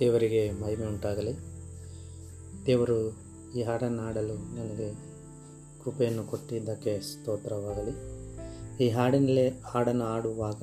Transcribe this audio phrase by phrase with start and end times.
[0.00, 1.32] ದೇವರಿಗೆ ಮಹಿಮೆ ಉಂಟಾಗಲಿ.
[2.66, 3.16] ದೇವರು
[3.56, 4.92] ಈ ಹಾಡನ್ನು ಹಾಡಲು ನನಗೆ
[5.84, 8.16] ಕೃಪೆಯನ್ನು ಕೊಟ್ಟಿದ್ದಕ್ಕೆ ಸ್ತೋತ್ರವಾಗಲಿ.
[8.84, 10.62] ಈ ಹಾಡಿನಲ್ಲಿ ಹಾಡನ್ನು ಹಾಡುವಾಗ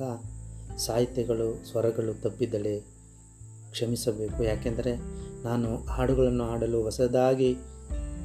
[0.76, 2.80] ಸಾಹಿತ್ಯಗಳು, ಸ್ವರಗಳು ತಪ್ಪಿದ್ದಲ್ಲಿ
[3.70, 4.44] ಕ್ಷಮಿಸಬೇಕು.
[4.44, 4.96] ಯಾಕೆಂದರೆ
[5.44, 7.56] ನಾನು ಹಾಡುಗಳನ್ನು ಹಾಡಲು ಹೊಸದಾಗಿ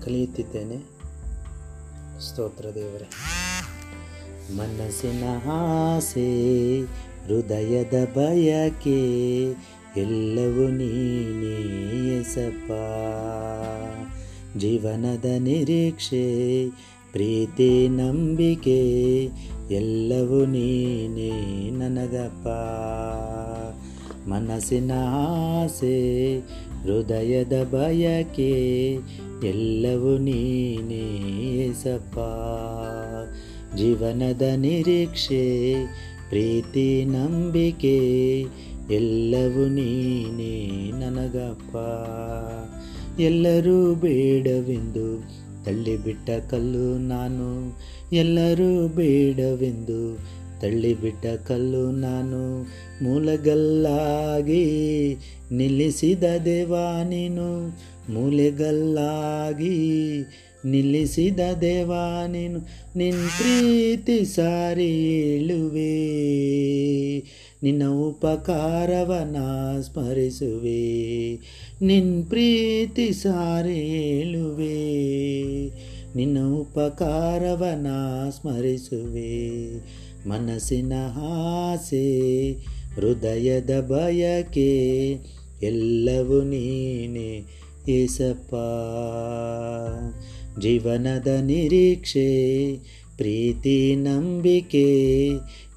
[0.06, 0.78] ಕಲಿಯುತ್ತಿದ್ದೇನೆ.
[2.22, 3.10] ಸ್ತೋತ್ರ ದೇವರೇ.
[4.56, 6.82] ಮನಸ್ಸಿನ ಆಸೆ,
[7.26, 9.00] ಹೃದಯದ ಬಯಕೆ
[10.02, 11.58] ಎಲ್ಲವೂ ನೀನೇ
[12.20, 12.72] ಎಸಪ್ಪ.
[14.58, 16.70] ಜೀವನದ ನಿರೀಕ್ಷೆ,
[17.12, 18.82] ಪ್ರೀತಿ, ನಂಬಿಕೆ,
[19.72, 22.48] ಎಲ್ಲವೂ ನೀನೇ ನನಗಪ್ಪ.
[24.30, 24.92] ಮನಸ್ಸಿನ
[25.64, 26.40] ಆಸೆ,
[26.84, 28.98] ಹೃದಯದ ಬಯಕೆ,
[29.44, 31.06] ಎಲ್ಲವೂ ನೀನೇ
[31.74, 32.18] ಸಪ್ಪ
[33.76, 35.76] ಜೀವನದ ನಿರೀಕ್ಷೆ,
[36.30, 38.00] ಪ್ರೀತಿ, ನಂಬಿಕೆ
[38.92, 41.76] ಎಲ್ಲವೂ ನೀನೇ ನನಗಪ್ಪ.
[43.22, 45.30] ಎಲ್ಲರೂ ಬೇಡವೆಂದು
[45.66, 47.80] ತಳ್ಳಿಬಿಟ್ಟ ಕಲ್ಲು ನಾನು.
[48.14, 50.18] ಎಲ್ಲರೂ ಬೇಡವೆಂದು
[50.62, 52.62] ತಳ್ಳಿಬಿಟ್ಟ ಕಲ್ಲು ನಾನು.
[53.04, 54.66] ಮೂಲೆಗಲ್ಲಾಗಿ
[55.52, 57.68] ನಿಲ್ಲಿಸಿದ ದೇವಾ ನೀನು.
[58.14, 59.76] ಮೂಲೆಗಲ್ಲಾಗಿ
[60.66, 62.60] ನಿಲ್ಲಿಸಿದ ದೇವಾ, ನೀನು
[62.96, 66.20] ನಿನ್ನ ಪ್ರೀತಿ ಸಾರಿ ಹೇಳುವೆ.
[67.64, 69.36] ನಿನ್ನ ಉಪಕಾರವನ
[69.82, 71.34] ಸ್ಮರಿಸುವೆ.
[71.82, 75.00] ನಿನ್ನ ಪ್ರೀತಿ ಸಾರಿ ಹೇಳುವೆ.
[76.16, 77.88] ನಿನ್ನ ಉಪಕಾರವನ
[78.30, 79.70] ಸ್ಮರಿಸುವೆ.
[80.30, 82.52] ಮನಸ್ಸಿನ ಆಸೆ,
[82.96, 85.12] ಹೃದಯದ ಬಯಕೆ,
[85.64, 88.56] ಎಲ್ಲವೂ ನೀನೆ ಏಸಪ್ಪ.
[90.60, 92.30] ಜೀವನದ ನಿರೀಕ್ಷೆ
[93.18, 95.30] ಪ್ರೀತಿ ನಂಬಿಕೆ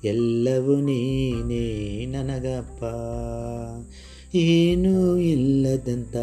[0.04, 2.84] ಎಲ್ಲವೂ ನೀನೇ ನನಗಪ್ಪ.
[4.36, 6.16] ಏನೂ ಇಲ್ಲದಂತ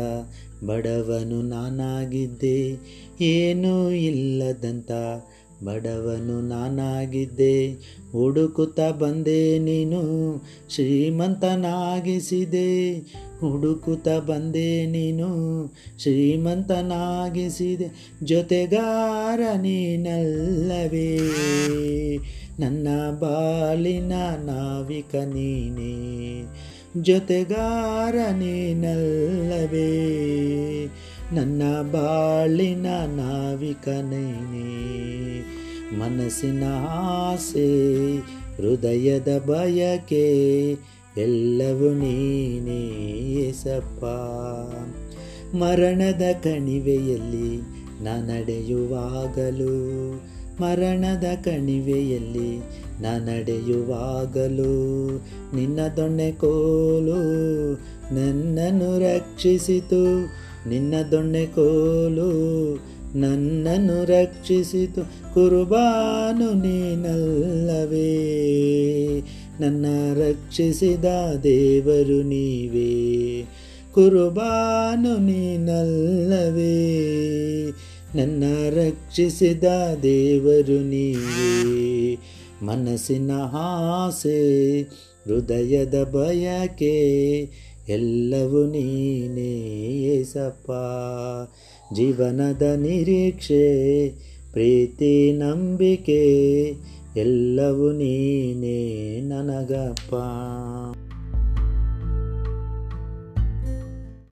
[0.66, 2.78] ಬಡವನು ನಾನಾಗಿದ್ದೆ
[3.22, 4.92] ಏನೂ ಇಲ್ಲದಂತ
[5.65, 7.77] ಬಡವನು ನಾನಾಗಿದ್ದೆ,
[8.11, 10.02] ಹುಡುಕುತ್ತಾ ಬಂದೆ ನೀನು,
[10.70, 13.02] ಶ್ರೀಮಂತನಾಗಿಸಿದೆ.
[13.39, 17.92] ಹುಡುಕುತ್ತಾ ಬಂದೆ ನೀನು, ಶ್ರೀಮಂತನಾಗಿಸಿದೆ.
[18.23, 21.20] ಜೊತೆಗಾರ ನೀನಲ್ಲವೇ.
[22.59, 22.87] ನನ್ನ
[23.20, 26.43] ಬಾಲಿನ ನಾವಿಕ ನೀನೇ.
[27.02, 30.09] ಜೊತೆಗಾರ ನೀನಲ್ಲವೇ.
[31.34, 35.45] ನನ್ನ ಬಾಳಿನ ನಾವಿಕನೇನೆ ನೀನೇ
[36.00, 38.17] ಮನಸ್ಸಿನ ಆಸೆ,
[38.58, 40.28] ಹೃದಯದ ಬಯಕೆ,
[41.18, 44.06] ಎಲ್ಲವೂ ನೀನೇ ಸಪ್ಪ
[45.56, 47.62] ಮರಣದ ಕಣಿವೆಯಲ್ಲಿ
[48.04, 49.76] ನಡೆಯುವಾಗಲೂ
[50.62, 52.60] ಮರಣದ ಕಣಿವೆಯಲ್ಲಿ
[53.30, 54.73] ನಡೆಯುವಾಗಲೂ
[55.56, 57.22] ನಿನ್ನ ದೊಣ್ಣೆ ಕೋಲು
[58.16, 60.04] ನನ್ನನ್ನು ರಕ್ಷಿಸಿತು.
[60.70, 62.30] ನಿನ್ನ ದೊಣ್ಣೆ ಕೋಲು
[63.16, 65.34] ನನ್ನನ್ನು ರಕ್ಷಿಸಿತು.
[65.34, 68.06] ಕುರುಬಾನು ನೀನಲ್ಲವೇ,
[69.60, 71.06] ನನ್ನ ರಕ್ಷಿಸಿದ
[71.44, 73.42] ದೇವರು ನೀವೇ.
[73.94, 76.80] ಕುರುಬಾನು ನೀನಲ್ಲವೇ,
[78.16, 79.64] ನನ್ನ ರಕ್ಷಿಸಿದ
[80.04, 82.18] ದೇವರು ನೀವೇ.
[82.62, 84.82] ಮನಸ್ಸಿನ ಆಸೆ,
[85.26, 86.90] ಹೃದಯದ ಬಯಕೆ
[87.89, 89.60] ಎಲ್ಲವೂ ನೀನೇ
[90.02, 90.72] ಏಸಪ್ಪ.
[91.94, 94.10] ಜೀವನದ ನಿರೀಕ್ಷೆ
[94.52, 96.23] ಪ್ರೀತಿ ನಂಬಿಕೆ
[97.16, 100.16] ಎಲ್ಲವೂ ನೀನೇ ನನಗಪ್ಪ.